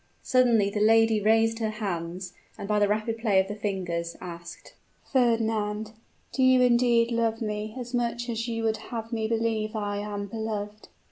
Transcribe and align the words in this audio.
Suddenly 0.23 0.71
the 0.71 0.79
lady 0.79 1.21
raised 1.21 1.59
her 1.59 1.69
hands, 1.69 2.33
and 2.57 2.67
by 2.67 2.79
the 2.79 2.87
rapid 2.87 3.19
play 3.19 3.39
of 3.39 3.47
the 3.47 3.53
fingers, 3.53 4.17
asked, 4.19 4.73
"Fernand, 5.13 5.91
do 6.31 6.41
you 6.41 6.59
indeed 6.63 7.11
love 7.11 7.39
me 7.39 7.75
as 7.77 7.93
much 7.93 8.27
as 8.27 8.47
you 8.47 8.63
would 8.63 8.77
have 8.89 9.11
me 9.13 9.27
believe 9.27 9.75
I 9.75 9.97
am 9.99 10.25
beloved?" 10.25 10.87